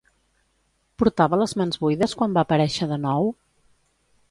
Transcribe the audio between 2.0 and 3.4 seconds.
quan va aparèixer de nou?